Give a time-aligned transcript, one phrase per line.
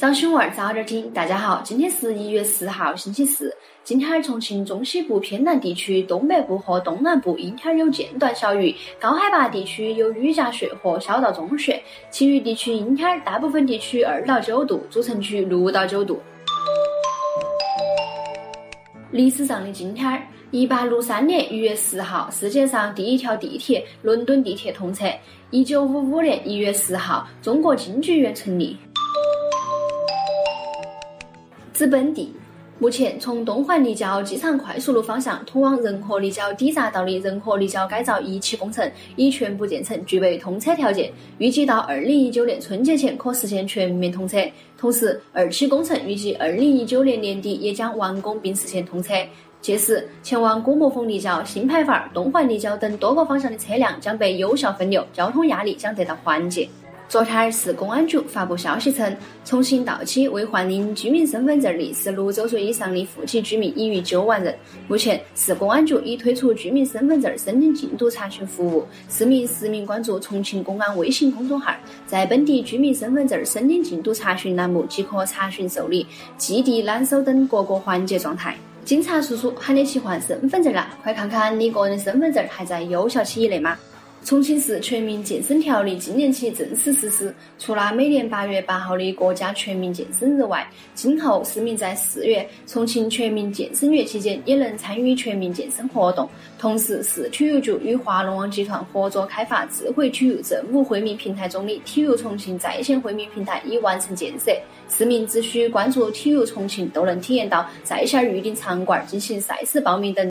[0.00, 3.54] 早新闻早点听，大家好，今天是一月四号，星期四。
[3.84, 16.18] 今天重庆中西部偏南地区、东北部和东南部阴天有间断小雨，高海拔地区有雨夹雪或小到中雪，其余地区阴天，大部分地区二到九度，主城区六到九度。
[19.10, 25.08] 历史上的今天，一八六三年一月四号，世界上第一条地铁——伦敦地铁通车；
[25.50, 28.74] 一九五五年一月四号，中国京剧院成立。
[31.80, 32.30] 指本地，
[32.78, 44.36] 目前从东环立交机场快速路方向通往仁和立交底匝道的仁和立交改造一期工程已全部建成，具备通车条件，预计到二零一九年春节前可实现全面通车。
[44.76, 49.14] 同时，二期工程预计二零一九年年底也将完工并实现通车，
[49.62, 56.68] 届时前往古木峰立交、新牌坊、东环立交等多个方向的车辆将被有效分流，交通压力将得到缓解。
[57.10, 64.56] 昨天，市公安局发布消息称，重庆到期未换领居民身份证的十六周岁以上的户籍居民已逾九万人。
[64.86, 71.74] 目前，市公安局已推出居民身份证申领进度查询服务，市民实名关注重庆公安微信公众号，
[72.06, 76.06] 在本地居民身份证申领进度查询栏目即可查询受理、
[76.38, 78.56] 寄递揽收等各个环节状态。
[78.84, 83.76] 警察叔叔喊你去换身份证了，快看看你个人身份证还在有效期以内吗？
[84.22, 96.28] 重庆市全民健身条例今年起正式实施，除了每年八月八号的国家全民健身日外，今后市民在四月重庆全民健身月期间也能参与全民健身活动。
[96.58, 104.52] 同时，市体育局与华龙网集团合作开发智慧体育政务惠民平台中的体育重庆在线惠民平台已完成建设，
[104.90, 110.28] 市民只需关注体育重庆，都能体验到在线预订场馆、进行赛事报名等。